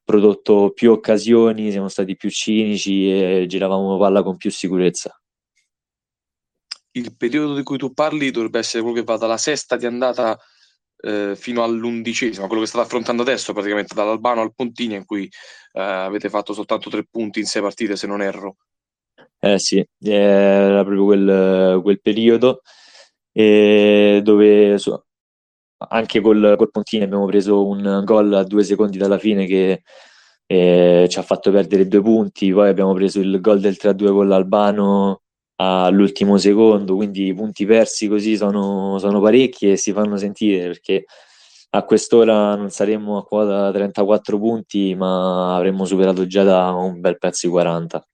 prodotto 0.04 0.72
più 0.72 0.90
occasioni, 0.90 1.70
siamo 1.70 1.88
stati 1.88 2.16
più 2.16 2.30
cinici 2.30 3.08
e 3.08 3.46
giravamo 3.46 3.96
palla 3.96 4.24
con 4.24 4.36
più 4.36 4.50
sicurezza. 4.50 5.14
Il 6.92 7.16
periodo 7.16 7.54
di 7.54 7.62
cui 7.62 7.78
tu 7.78 7.92
parli 7.92 8.32
dovrebbe 8.32 8.58
essere 8.58 8.82
quello 8.82 8.96
che 8.96 9.04
va 9.04 9.16
dalla 9.16 9.36
sesta 9.36 9.76
di 9.76 9.86
andata 9.86 10.36
eh, 11.02 11.34
fino 11.36 11.62
all'undicesima, 11.62 12.46
quello 12.46 12.62
che 12.62 12.68
state 12.68 12.84
affrontando 12.84 13.22
adesso, 13.22 13.52
praticamente 13.52 13.94
dall'Albano 13.94 14.40
al 14.40 14.54
Pontini, 14.54 14.94
in 14.94 15.04
cui 15.04 15.24
eh, 15.24 15.80
avete 15.80 16.28
fatto 16.28 16.52
soltanto 16.52 16.90
tre 16.90 17.06
punti 17.10 17.40
in 17.40 17.46
sei 17.46 17.62
partite, 17.62 17.96
se 17.96 18.06
non 18.06 18.22
erro. 18.22 18.56
Eh 19.38 19.58
sì, 19.58 19.84
era 20.02 20.82
proprio 20.82 21.04
quel, 21.04 21.80
quel 21.82 22.00
periodo 22.00 22.60
dove 23.32 24.76
anche 25.88 26.20
col, 26.20 26.54
col 26.58 26.70
Pontini 26.70 27.04
abbiamo 27.04 27.24
preso 27.26 27.66
un 27.66 28.02
gol 28.04 28.34
a 28.34 28.44
due 28.44 28.64
secondi 28.64 28.98
dalla 28.98 29.18
fine 29.18 29.46
che 29.46 29.82
eh, 30.46 31.06
ci 31.08 31.18
ha 31.18 31.22
fatto 31.22 31.50
perdere 31.50 31.86
due 31.86 32.02
punti, 32.02 32.52
poi 32.52 32.68
abbiamo 32.68 32.92
preso 32.92 33.20
il 33.20 33.40
gol 33.40 33.60
del 33.60 33.78
3-2 33.80 34.12
con 34.12 34.28
l'Albano 34.28 35.22
all'ultimo 35.60 36.38
secondo, 36.38 36.96
quindi 36.96 37.26
i 37.26 37.34
punti 37.34 37.66
persi 37.66 38.08
così 38.08 38.36
sono, 38.36 38.98
sono 38.98 39.20
parecchi 39.20 39.70
e 39.72 39.76
si 39.76 39.92
fanno 39.92 40.16
sentire 40.16 40.66
perché 40.68 41.04
a 41.72 41.84
quest'ora 41.84 42.54
non 42.56 42.70
saremmo 42.70 43.18
a 43.18 43.24
quota 43.24 43.70
34 43.70 44.38
punti, 44.38 44.94
ma 44.94 45.54
avremmo 45.54 45.84
superato 45.84 46.26
già 46.26 46.42
da 46.42 46.70
un 46.72 47.00
bel 47.00 47.18
pezzo 47.18 47.46
di 47.46 47.52
40. 47.52 48.04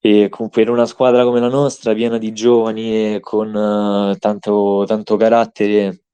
E 0.00 0.30
per 0.50 0.70
una 0.70 0.86
squadra 0.86 1.24
come 1.24 1.40
la 1.40 1.48
nostra, 1.48 1.92
piena 1.92 2.16
di 2.18 2.32
giovani 2.32 3.14
e 3.14 3.20
con 3.20 3.52
uh, 3.54 4.16
tanto, 4.18 4.84
tanto, 4.86 5.16
carattere, 5.16 6.04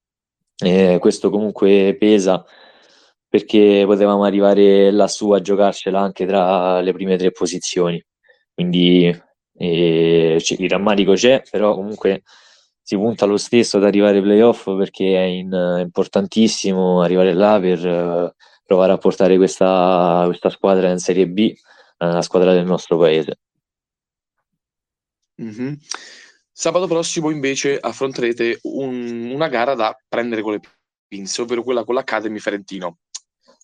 eh, 0.58 0.98
questo 0.98 1.30
comunque 1.30 1.94
pesa 1.98 2.44
perché 3.28 3.82
potevamo 3.86 4.24
arrivare 4.24 4.90
lassù 4.90 5.30
a 5.32 5.40
giocarcela 5.40 6.00
anche 6.00 6.26
tra 6.26 6.80
le 6.80 6.92
prime 6.92 7.16
tre 7.16 7.30
posizioni. 7.32 8.02
Quindi 8.54 9.14
e 9.54 10.42
il 10.58 10.70
rammarico 10.70 11.12
c'è, 11.12 11.42
però 11.50 11.74
comunque 11.74 12.22
si 12.82 12.96
punta 12.96 13.26
lo 13.26 13.36
stesso 13.36 13.76
ad 13.76 13.84
arrivare 13.84 14.16
ai 14.16 14.22
playoff 14.22 14.64
perché 14.76 15.16
è, 15.16 15.22
in, 15.22 15.78
importantissimo 15.80 17.00
arrivare 17.00 17.32
là 17.32 17.60
per 17.60 17.86
uh, 17.86 18.32
provare 18.64 18.92
a 18.92 18.98
portare 18.98 19.36
questa, 19.36 20.24
questa, 20.26 20.50
squadra 20.50 20.90
in 20.90 20.98
Serie 20.98 21.28
B, 21.28 21.52
uh, 21.98 22.06
la 22.06 22.22
squadra 22.22 22.52
del 22.52 22.64
nostro 22.64 22.98
paese. 22.98 23.38
Mm-hmm. 25.40 25.74
Sabato 26.50 26.86
prossimo 26.86 27.30
invece 27.30 27.78
affronterete 27.78 28.58
un, 28.62 29.30
una 29.32 29.48
gara 29.48 29.74
da 29.74 29.96
prendere 30.08 30.42
con 30.42 30.52
le 30.52 30.60
pinze, 31.08 31.42
ovvero 31.42 31.62
quella 31.62 31.84
con 31.84 31.94
l'Academy 31.94 32.38
Ferentino, 32.38 32.98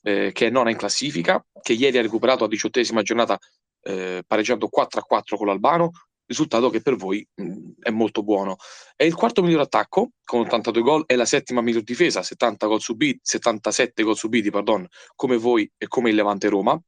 eh, 0.02 0.32
che 0.32 0.46
è 0.46 0.50
in 0.50 0.76
classifica, 0.76 1.44
che 1.60 1.74
ieri 1.74 1.98
ha 1.98 2.02
recuperato 2.02 2.44
a 2.44 2.48
diciottesima 2.48 3.02
giornata 3.02 3.38
eh, 3.82 4.22
pareggiando 4.26 4.68
4-4 4.68 5.36
con 5.36 5.46
l'Albano, 5.46 5.90
risultato 6.26 6.70
che 6.70 6.80
per 6.80 6.96
voi 6.96 7.26
mh, 7.34 7.42
mm, 7.42 7.70
è 7.80 7.90
molto 7.90 8.22
buono. 8.22 8.56
È 8.94 9.04
il 9.04 9.14
quarto 9.14 9.42
miglior 9.42 9.60
attacco 9.60 10.10
con 10.24 10.40
82 10.40 10.82
gol, 10.82 11.04
è 11.06 11.16
la 11.16 11.24
settima 11.24 11.60
miglior 11.60 11.82
difesa, 11.82 12.22
70 12.22 12.66
gol 12.66 12.80
subiti, 12.80 13.20
77 13.22 14.02
gol 14.02 14.16
subiti, 14.16 14.50
pardon, 14.50 14.86
come 15.14 15.36
voi 15.36 15.70
e 15.76 15.88
come 15.88 16.10
il 16.10 16.16
Levante 16.16 16.48
Roma. 16.48 16.80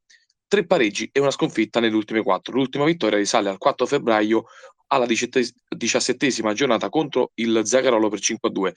Tre 0.47 0.67
pareggi 0.67 1.09
e 1.13 1.21
una 1.21 1.31
sconfitta 1.31 1.81
nelle 1.81 1.95
ultime 1.95 2.23
quattro. 2.23 2.55
L'ultima 2.55 2.85
vittoria 2.85 3.19
risale 3.19 3.49
al 3.49 3.59
4 3.59 3.87
febbraio 3.87 4.45
alla 4.89 5.07
diciassettesima 5.07 6.53
giornata 6.53 6.89
contro 6.89 7.31
il 7.35 7.61
Zagarolo 7.65 8.09
per 8.09 8.19
5-2. 8.19 8.73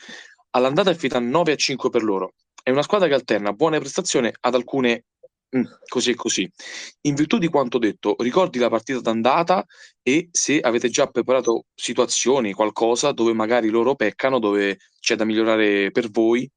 All'andata 0.51 0.91
è 0.91 0.95
finita 0.95 1.19
9-5 1.19 1.89
per 1.89 2.03
loro. 2.03 2.33
È 2.61 2.69
una 2.69 2.83
squadra 2.83 3.07
che 3.07 3.15
alterna 3.15 3.53
buone 3.53 3.79
prestazioni 3.79 4.31
ad 4.41 4.53
alcune 4.53 5.05
Mm, 5.55 5.63
così 5.87 6.11
e 6.11 6.15
così. 6.15 6.51
In 7.01 7.13
virtù 7.13 7.37
di 7.37 7.47
quanto 7.47 7.77
detto, 7.77 8.15
ricordi 8.19 8.57
la 8.57 8.69
partita 8.69 8.99
d'andata 8.99 9.63
e 10.01 10.29
se 10.31 10.59
avete 10.59 10.89
già 10.89 11.05
preparato 11.07 11.65
situazioni, 11.75 12.53
qualcosa 12.53 13.11
dove 13.11 13.33
magari 13.33 13.69
loro 13.69 13.93
peccano, 13.95 14.39
dove 14.39 14.77
c'è 14.99 15.15
da 15.15 15.25
migliorare 15.25 15.91
per 15.91 16.09
voi? 16.09 16.49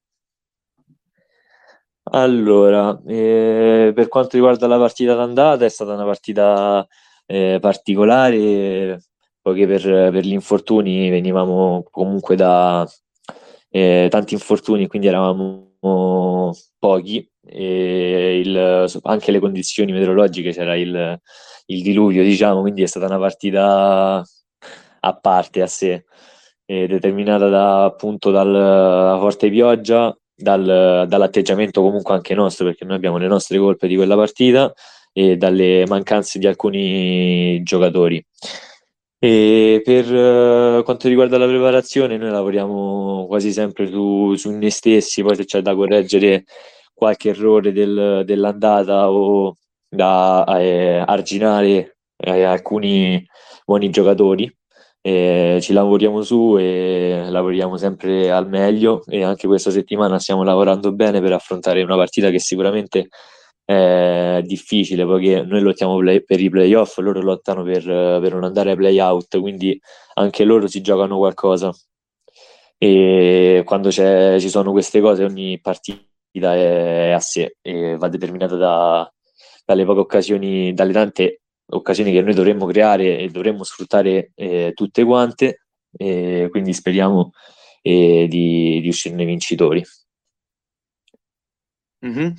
Allora, 2.09 2.99
eh, 3.07 3.93
per 3.95 4.09
quanto 4.09 4.37
riguarda 4.37 4.67
la 4.67 4.79
partita 4.79 5.15
d'andata, 5.15 5.65
è 5.65 5.69
stata 5.69 5.93
una 5.93 6.05
partita 6.05 6.87
eh, 7.27 7.59
particolare, 7.61 9.03
poiché 9.43 9.67
per, 9.67 9.83
per, 9.83 10.25
gli 10.25 10.33
infortuni 10.33 11.11
venivamo 11.11 11.85
comunque 11.91 12.37
da, 12.37 12.89
eh, 13.71 14.07
tanti 14.11 14.35
infortuni, 14.35 14.87
quindi 14.87 15.09
eravamo 15.09 15.65
pochi 16.79 17.29
il, 17.51 19.01
anche 19.03 19.31
le 19.31 19.39
condizioni 19.39 19.93
meteorologiche 19.93 20.53
c'era 20.53 20.77
il, 20.77 21.19
il, 21.67 21.83
diluvio, 21.83 22.23
diciamo, 22.23 22.61
quindi 22.61 22.83
è 22.83 22.87
stata 22.87 23.07
una 23.07 23.19
partita 23.19 24.23
a 25.01 25.17
parte 25.19 25.63
a 25.63 25.67
sé, 25.67 26.05
determinata 26.65 27.49
da, 27.49 27.85
appunto 27.85 28.31
dalla 28.31 29.17
forte 29.21 29.49
pioggia, 29.51 30.17
dal, 30.35 31.07
dall'atteggiamento 31.09 31.81
comunque 31.81 32.15
anche 32.15 32.35
nostro, 32.35 32.67
perché 32.67 32.85
noi 32.85 32.97
abbiamo 32.97 33.19
le 33.19 33.29
nostre 33.29 33.59
colpe 33.59 33.87
di 33.87 33.97
quella 33.97 34.17
partita 34.17 34.73
e 35.13 35.37
dalle 35.37 35.85
mancanze 35.87 36.39
di 36.39 36.47
alcuni 36.47 37.63
giocatori. 37.63 38.25
E 39.19 39.81
per 39.83 40.13
uh, 40.13 40.83
quanto 40.85 41.09
riguarda 41.09 41.39
la 41.39 41.47
preparazione, 41.47 42.19
noi 42.19 42.31
lavoriamo 42.31 43.27
quasi 43.27 43.51
sempre 43.51 43.89
su, 43.89 44.35
su 44.37 44.51
noi 44.51 44.71
stessi, 44.71 45.23
poi 45.23 45.35
se 45.37 45.47
c'è 45.47 45.63
da 45.63 45.75
correggere 45.75 46.45
qualche 46.97 47.29
errore 47.31 47.73
del, 47.73 48.23
dell'andata 48.25 49.11
o 49.11 49.55
da 49.89 50.45
eh, 50.59 51.05
arginare 51.07 51.99
eh, 52.17 52.43
alcuni 52.43 53.25
buoni 53.67 53.91
giocatori, 53.91 54.51
eh, 55.03 55.59
ci 55.61 55.73
lavoriamo 55.75 56.23
su 56.23 56.57
e 56.59 57.27
lavoriamo 57.29 57.77
sempre 57.77 58.31
al 58.31 58.49
meglio 58.49 59.05
e 59.07 59.23
anche 59.23 59.47
questa 59.47 59.71
settimana 59.71 60.19
stiamo 60.19 60.43
lavorando 60.43 60.93
bene 60.93 61.21
per 61.21 61.33
affrontare 61.33 61.83
una 61.83 61.97
partita 61.97 62.31
che 62.31 62.41
sicuramente 62.41 63.09
è 63.65 64.41
difficile 64.45 65.05
poiché 65.05 65.43
noi 65.43 65.61
lottiamo 65.61 65.97
play, 65.99 66.25
per 66.25 66.41
i 66.41 66.49
playoff, 66.49 66.99
loro 66.99 67.21
lottano 67.21 67.63
per, 67.65 67.83
per 67.85 68.33
non 68.33 68.45
andare 68.45 68.71
ai 68.71 68.77
playout, 68.77 69.39
quindi 69.41 69.79
anche 70.15 70.45
loro 70.45 70.67
si 70.67 70.81
giocano 70.81 71.19
qualcosa. 71.19 71.73
E 72.79 73.63
quando 73.65 73.91
ci 73.91 74.49
sono 74.49 74.71
queste 74.73 75.01
cose, 75.01 75.25
ogni 75.25 75.59
partita 75.61 76.06
è 76.45 77.11
a 77.11 77.21
sé 77.21 77.57
e 77.63 77.97
va 77.97 78.09
determinata 78.09 78.57
da, 78.57 79.13
dalle 79.65 79.85
poche 79.85 80.01
occasioni, 80.01 80.73
dalle 80.73 80.93
tante 80.93 81.41
occasioni 81.69 82.13
che 82.13 82.23
noi 82.23 82.35
dovremmo 82.35 82.67
creare 82.67 83.19
e 83.19 83.29
dovremmo 83.29 83.65
sfruttare 83.65 84.33
eh, 84.35 84.73
tutte 84.75 85.05
quante. 85.05 85.63
E 85.97 86.49
quindi 86.51 86.73
speriamo 86.75 87.33
eh, 87.83 88.27
di, 88.29 88.81
di 88.81 88.89
uscirne 88.89 89.25
vincitori. 89.25 89.83
Mm-hmm. 92.05 92.33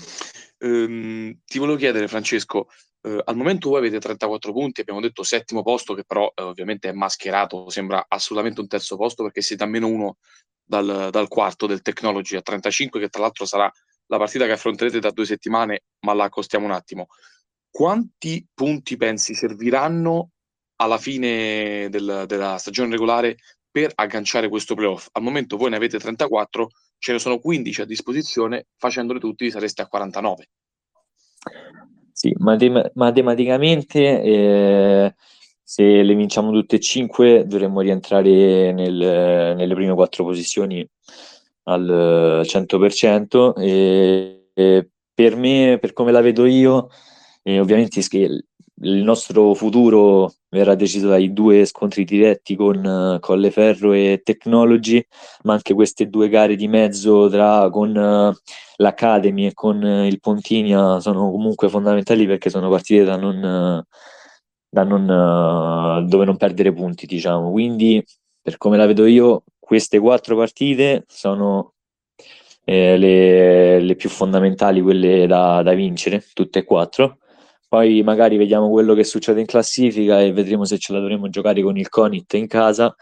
Ehm, 0.60 1.40
ti 1.46 1.60
volevo 1.60 1.78
chiedere, 1.78 2.08
Francesco, 2.08 2.68
eh, 3.02 3.22
al 3.24 3.36
momento 3.36 3.70
voi 3.70 3.80
avete 3.80 4.00
34 4.00 4.52
punti, 4.52 4.82
abbiamo 4.82 5.02
detto 5.02 5.24
settimo 5.24 5.64
posto, 5.64 5.94
che 5.94 6.04
però 6.04 6.32
eh, 6.36 6.42
ovviamente 6.42 6.90
è 6.90 6.92
mascherato, 6.92 7.70
sembra 7.70 8.06
assolutamente 8.08 8.60
un 8.62 8.68
terzo 8.68 8.98
posto 8.98 9.24
perché 9.24 9.42
siete 9.42 9.64
a 9.64 9.68
meno 9.68 9.88
uno 9.88 10.18
dal, 10.64 11.10
dal, 11.12 11.28
quarto 11.28 11.66
del 11.66 11.82
Technology 11.82 12.36
a 12.36 12.42
35, 12.42 13.00
che 13.00 13.10
tra 13.10 13.22
l'altro 13.22 13.46
sarà 13.46 13.72
la 14.08 14.18
partita 14.18 14.46
che 14.46 14.52
affronterete 14.52 15.00
da 15.00 15.12
due 15.12 15.26
settimane, 15.26 15.84
ma 16.02 16.14
la 16.14 16.26
accostiamo 16.26 16.66
un 16.66 16.72
attimo. 16.72 17.08
Quanti 17.70 18.46
punti 18.54 18.98
pensi 18.98 19.34
serviranno 19.34 20.32
alla 20.78 20.98
fine 20.98 21.88
del, 21.90 22.24
della 22.28 22.58
stagione 22.58 22.92
regolare 22.92 23.38
per 23.70 23.92
agganciare 23.96 24.50
questo 24.50 24.76
playoff? 24.76 25.08
Al 25.12 25.24
momento 25.24 25.58
voi 25.58 25.70
ne 25.70 25.76
avete 25.76 26.00
34, 26.00 26.70
ce 26.98 27.12
ne 27.12 27.20
sono 27.20 27.40
15 27.40 27.82
a 27.82 27.86
disposizione, 27.86 28.68
facendoli 28.78 29.20
tutti 29.20 29.52
sareste 29.52 29.82
a 29.82 29.88
49. 29.88 30.50
Sì, 32.12 32.34
matem- 32.40 32.92
matematicamente 32.96 34.22
eh, 34.24 35.16
se 35.62 35.84
le 35.84 36.16
vinciamo 36.16 36.52
tutte 36.52 36.78
e 36.78 36.80
5 36.80 37.46
dovremmo 37.46 37.82
rientrare 37.82 38.72
nel, 38.72 39.54
nelle 39.56 39.74
prime 39.76 39.94
quattro 39.94 40.24
posizioni 40.24 40.88
al 41.68 42.42
100% 42.44 43.54
e, 43.60 44.50
e 44.54 44.90
per 45.14 45.36
me, 45.36 45.78
per 45.80 45.94
come 45.94 46.12
la 46.12 46.22
vedo 46.22 46.46
io, 46.46 46.90
eh, 47.44 47.60
ovviamente 47.60 48.02
il 48.82 49.04
nostro 49.04 49.54
futuro 49.54 50.32
verrà 50.50 50.76
deciso 50.76 51.08
dai 51.08 51.34
due 51.34 51.66
scontri 51.66 52.04
diretti 52.04 52.56
con 52.56 52.84
uh, 52.84 53.20
Colleferro 53.20 53.94
e 53.94 54.22
Technology, 54.24 55.04
ma 55.44 55.54
anche 55.54 55.74
queste 55.74 56.08
due 56.08 56.30
gare 56.30 56.56
di 56.56 56.68
mezzo 56.68 57.28
tra, 57.30 57.70
con 57.72 57.96
uh, 57.96 58.34
l'Academy 58.76 59.48
e 59.48 59.54
con 59.54 59.82
uh, 59.82 60.06
il 60.06 60.20
Pontinia 60.20 61.00
sono 61.00 61.32
comunque 61.32 61.70
fondamentali 61.70 62.28
perché 62.28 62.50
sono 62.50 62.70
partite 62.70 63.04
da 63.04 63.16
non, 63.18 63.84
da 64.70 64.84
non 64.84 66.06
dove 66.08 66.26
non 66.26 66.38
perdere 66.38 66.72
punti, 66.74 67.06
diciamo. 67.06 67.52
Quindi, 67.52 68.04
per 68.42 68.58
come 68.58 68.78
la 68.78 68.86
vedo 68.86 69.06
io, 69.06 69.44
queste 69.68 70.00
quattro 70.00 70.38
partite 70.38 71.04
sono 71.08 71.74
eh, 72.64 72.98
le, 72.98 73.80
le, 73.82 73.96
più 73.96 74.10
fondamentali, 74.10 74.82
quelle 74.82 75.28
da, 75.28 75.62
da 75.62 75.74
vincere, 75.74 76.24
tutte 76.34 76.60
e 76.60 76.64
quattro 76.64 77.18
poi 77.70 78.02
magari 78.02 78.38
vediamo 78.38 78.70
quello 78.70 78.94
che 78.94 79.04
succede 79.04 79.42
in 79.42 79.46
classifica 79.46 80.22
e 80.22 80.32
vedremo 80.32 80.64
se 80.64 80.78
ce 80.78 80.94
la 80.94 81.00
dovremo 81.00 81.30
giocare 81.30 81.62
con 81.62 81.78
il 81.78 81.90
Conit 81.90 82.34
in 82.36 82.48
casa 82.48 82.96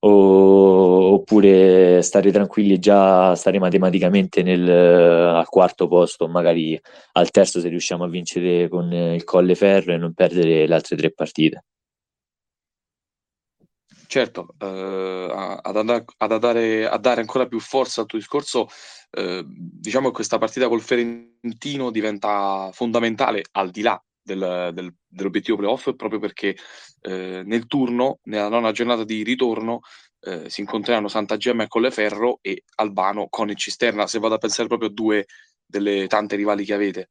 o, 0.00 1.14
oppure 1.14 2.02
stare 2.02 2.30
tranquilli 2.30 2.74
e 2.74 2.78
già 2.78 3.34
stare 3.34 3.58
matematicamente 3.58 4.42
nel, 4.42 4.68
al 4.68 5.48
quarto 5.48 5.88
posto, 5.88 6.28
magari 6.28 6.78
al 7.12 7.30
terzo 7.30 7.60
se 7.60 7.68
riusciamo 7.68 8.04
a 8.04 8.08
vincere 8.08 8.68
con 8.68 8.92
il 8.92 9.24
Colleferro 9.24 9.92
e 9.94 9.96
non 9.96 10.12
perdere 10.12 10.66
le 10.66 10.74
altre 10.74 10.96
tre 10.96 11.12
partite. 11.12 11.64
Certo, 14.06 14.54
eh, 14.58 15.58
ad, 15.62 15.76
andare, 15.76 16.04
ad 16.18 16.32
andare, 16.32 16.88
a 16.88 16.96
dare 16.98 17.20
ancora 17.20 17.46
più 17.46 17.58
forza 17.58 18.02
al 18.02 18.06
tuo 18.06 18.18
discorso, 18.18 18.68
eh, 19.10 19.44
diciamo 19.46 20.08
che 20.08 20.14
questa 20.14 20.38
partita 20.38 20.68
col 20.68 20.80
Ferentino 20.80 21.90
diventa 21.90 22.70
fondamentale 22.72 23.44
al 23.52 23.70
di 23.70 23.82
là 23.82 24.00
del, 24.22 24.70
del, 24.72 24.94
dell'obiettivo 25.06 25.56
playoff 25.56 25.94
proprio 25.94 26.18
perché 26.18 26.56
eh, 27.02 27.42
nel 27.44 27.66
turno, 27.66 28.18
nella 28.24 28.48
nona 28.48 28.72
giornata 28.72 29.04
di 29.04 29.22
ritorno, 29.22 29.80
eh, 30.20 30.50
si 30.50 30.60
incontreranno 30.60 31.08
Santa 31.08 31.36
Gemma 31.36 31.64
e 31.64 31.68
Colleferro 31.68 32.38
e 32.42 32.64
Albano 32.76 33.28
con 33.28 33.48
il 33.50 33.56
Cisterna, 33.56 34.06
se 34.06 34.18
vado 34.18 34.34
a 34.34 34.38
pensare 34.38 34.68
proprio 34.68 34.88
a 34.88 34.92
due 34.92 35.26
delle 35.64 36.06
tante 36.06 36.36
rivali 36.36 36.64
che 36.64 36.74
avete. 36.74 37.10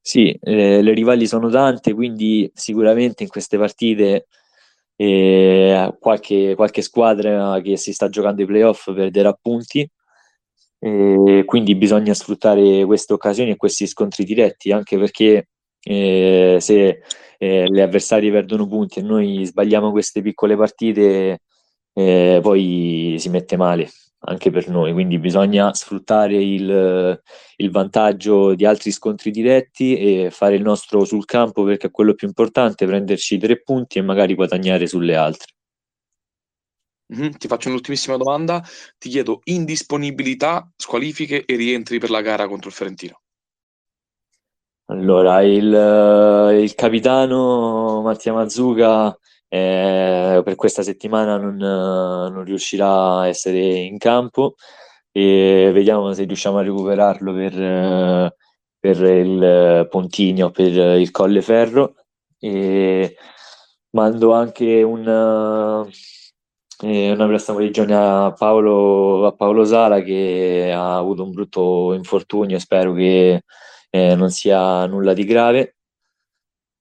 Sì, 0.00 0.30
eh, 0.40 0.82
le 0.82 0.94
rivali 0.94 1.26
sono 1.26 1.50
tante, 1.50 1.92
quindi 1.92 2.50
sicuramente 2.54 3.22
in 3.22 3.28
queste 3.28 3.58
partite 3.58 4.26
eh, 4.96 5.94
qualche, 5.98 6.54
qualche 6.54 6.82
squadra 6.82 7.60
che 7.60 7.76
si 7.76 7.92
sta 7.92 8.08
giocando 8.08 8.42
i 8.42 8.46
playoff 8.46 8.92
perderà 8.92 9.32
punti. 9.32 9.88
E 10.78 11.42
quindi 11.46 11.74
bisogna 11.76 12.12
sfruttare 12.12 12.84
queste 12.84 13.14
occasioni 13.14 13.50
e 13.52 13.56
questi 13.56 13.86
scontri 13.86 14.24
diretti, 14.24 14.70
anche 14.70 14.98
perché 14.98 15.48
eh, 15.82 16.58
se 16.60 17.00
eh, 17.38 17.66
gli 17.70 17.80
avversari 17.80 18.30
perdono 18.30 18.66
punti 18.66 18.98
e 18.98 19.02
noi 19.02 19.44
sbagliamo 19.46 19.90
queste 19.90 20.20
piccole 20.22 20.56
partite, 20.56 21.40
eh, 21.94 22.38
poi 22.42 23.16
si 23.18 23.28
mette 23.30 23.56
male 23.56 23.88
anche 24.24 24.50
per 24.50 24.68
noi. 24.68 24.92
Quindi 24.92 25.18
bisogna 25.18 25.72
sfruttare 25.74 26.34
il, 26.34 27.20
il, 27.56 27.70
vantaggio 27.70 28.54
di 28.54 28.64
altri 28.64 28.90
scontri 28.90 29.30
diretti 29.30 29.96
e 29.96 30.30
fare 30.30 30.56
il 30.56 30.62
nostro 30.62 31.04
sul 31.04 31.24
campo 31.24 31.64
perché 31.64 31.88
è 31.88 31.90
quello 31.90 32.14
più 32.14 32.26
importante, 32.26 32.86
prenderci 32.86 33.38
tre 33.38 33.60
punti 33.62 33.98
e 33.98 34.02
magari 34.02 34.34
guadagnare 34.34 34.86
sulle 34.86 35.16
altre. 35.16 35.52
Mm-hmm. 37.14 37.32
Ti 37.32 37.48
faccio 37.48 37.68
un'ultimissima 37.68 38.16
domanda. 38.16 38.62
Ti 38.98 39.08
chiedo 39.08 39.40
indisponibilità, 39.44 40.68
squalifiche 40.76 41.44
e 41.44 41.56
rientri 41.56 41.98
per 41.98 42.10
la 42.10 42.22
gara 42.22 42.48
contro 42.48 42.68
il 42.68 42.74
Ferentino. 42.74 43.20
Allora, 44.86 45.42
il, 45.42 46.60
il 46.62 46.74
capitano 46.74 48.02
Mattia 48.02 48.34
Mazzuca 48.34 49.16
eh, 49.54 50.42
per 50.42 50.56
questa 50.56 50.82
settimana 50.82 51.36
non, 51.36 51.54
non, 51.56 52.42
riuscirà 52.44 53.20
a 53.20 53.28
essere 53.28 53.60
in 53.60 53.98
campo 53.98 54.56
e 55.12 55.70
vediamo 55.72 56.12
se 56.12 56.24
riusciamo 56.24 56.58
a 56.58 56.62
recuperarlo 56.62 57.32
per, 57.32 58.34
per 58.80 59.02
il 59.02 59.86
Pontigno, 59.88 60.50
per 60.50 60.72
il 60.98 61.10
Colleferro. 61.12 61.94
E 62.40 63.16
mando 63.90 64.32
anche 64.32 64.82
un 64.82 65.88
una 66.80 67.26
presta 67.26 67.52
guarigione 67.52 67.94
a 67.94 68.32
Paolo, 68.36 69.26
a 69.26 69.32
Paolo 69.32 69.64
Sala 69.64 70.00
che 70.02 70.72
ha 70.74 70.96
avuto 70.96 71.22
un 71.22 71.30
brutto 71.32 71.94
infortunio, 71.94 72.58
spero 72.58 72.92
che 72.92 73.42
eh, 73.90 74.14
non 74.16 74.30
sia 74.30 74.84
nulla 74.86 75.12
di 75.14 75.24
grave. 75.24 75.76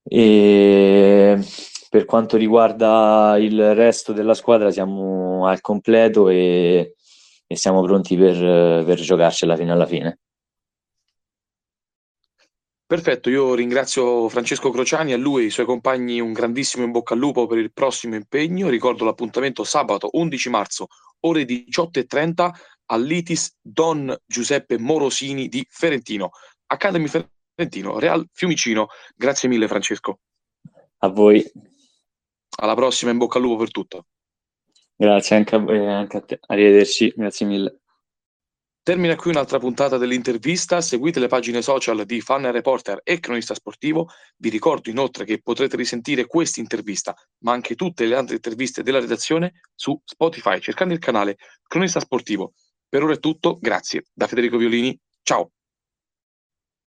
E 0.03 1.39
per 1.93 2.05
quanto 2.05 2.37
riguarda 2.37 3.37
il 3.37 3.75
resto 3.75 4.13
della 4.13 4.33
squadra 4.33 4.71
siamo 4.71 5.45
al 5.45 5.61
completo 5.61 6.27
e, 6.27 6.95
e 7.45 7.55
siamo 7.55 7.83
pronti 7.83 8.17
per, 8.17 8.83
per 8.83 8.99
giocarcela 8.99 9.55
fino 9.55 9.73
alla 9.73 9.85
fine. 9.85 10.17
Perfetto, 12.83 13.29
io 13.29 13.53
ringrazio 13.53 14.27
Francesco 14.27 14.71
Crociani, 14.71 15.13
a 15.13 15.17
lui 15.17 15.41
e 15.41 15.45
ai 15.45 15.51
suoi 15.51 15.67
compagni 15.67 16.19
un 16.19 16.33
grandissimo 16.33 16.83
in 16.83 16.89
bocca 16.89 17.13
al 17.13 17.19
lupo 17.19 17.45
per 17.45 17.59
il 17.59 17.71
prossimo 17.71 18.15
impegno. 18.15 18.69
Ricordo 18.69 19.05
l'appuntamento 19.05 19.63
sabato 19.63 20.09
11 20.13 20.49
marzo, 20.49 20.87
ore 21.19 21.43
18.30 21.43 22.49
all'Itis 22.87 23.55
Don 23.61 24.17
Giuseppe 24.25 24.79
Morosini 24.79 25.47
di 25.47 25.63
Ferentino. 25.69 26.31
Academy 26.65 27.07
Ferentino, 27.07 27.99
Real 27.99 28.27
Fiumicino. 28.31 28.87
Grazie 29.15 29.47
mille 29.47 29.67
Francesco. 29.67 30.21
A 30.97 31.09
voi. 31.09 31.71
Alla 32.55 32.75
prossima, 32.75 33.11
in 33.11 33.17
bocca 33.17 33.37
al 33.37 33.43
lupo 33.43 33.57
per 33.57 33.71
tutto. 33.71 34.05
Grazie 34.95 35.35
anche 35.35 35.55
a 35.55 35.59
voi, 35.59 35.85
anche 35.85 36.17
a 36.17 36.21
te. 36.21 36.39
Arrivederci, 36.47 37.13
grazie 37.15 37.45
mille. 37.45 37.79
Termina 38.83 39.15
qui 39.15 39.31
un'altra 39.31 39.59
puntata 39.59 39.97
dell'intervista. 39.97 40.81
Seguite 40.81 41.21
le 41.21 41.27
pagine 41.27 41.61
social 41.61 42.03
di 42.03 42.19
Fan 42.19 42.51
Reporter 42.51 42.99
e 43.03 43.21
Cronista 43.21 43.53
Sportivo. 43.53 44.09
Vi 44.35 44.49
ricordo 44.49 44.89
inoltre 44.89 45.23
che 45.23 45.41
potrete 45.41 45.77
risentire 45.77 46.27
questa 46.27 46.59
intervista, 46.59 47.15
ma 47.39 47.53
anche 47.53 47.75
tutte 47.75 48.05
le 48.05 48.15
altre 48.15 48.35
interviste 48.35 48.83
della 48.83 48.99
redazione 48.99 49.61
su 49.73 49.97
Spotify 50.03 50.59
cercando 50.59 50.93
il 50.93 50.99
canale 50.99 51.37
Cronista 51.65 52.01
Sportivo. 52.01 52.55
Per 52.89 53.01
ora 53.01 53.13
è 53.13 53.19
tutto, 53.19 53.57
grazie. 53.57 54.03
Da 54.11 54.27
Federico 54.27 54.57
Violini, 54.57 54.99
ciao. 55.21 55.51